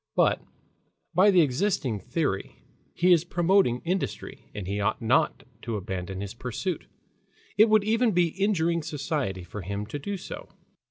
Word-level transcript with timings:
But 0.15 0.41
by 1.13 1.29
the 1.29 1.41
existing 1.41 1.99
theory 1.99 2.55
he 2.95 3.13
is 3.13 3.23
promoting 3.23 3.83
industry, 3.85 4.49
and 4.55 4.65
he 4.65 4.79
ought 4.79 4.99
not 4.99 5.43
to 5.61 5.75
abandon 5.75 6.21
his 6.21 6.33
pursuit. 6.33 6.87
It 7.55 7.69
would 7.69 7.83
even 7.83 8.09
be 8.11 8.29
injuring 8.29 8.81
society 8.81 9.43
for 9.43 9.61
him 9.61 9.85
to 9.85 9.99
do 9.99 10.17
so. 10.17 10.49